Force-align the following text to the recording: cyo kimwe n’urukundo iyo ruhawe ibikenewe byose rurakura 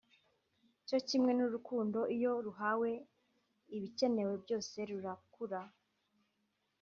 cyo 0.87 0.97
kimwe 1.07 1.31
n’urukundo 1.35 1.99
iyo 2.15 2.31
ruhawe 2.45 2.91
ibikenewe 3.75 4.33
byose 4.43 4.75
rurakura 4.89 5.61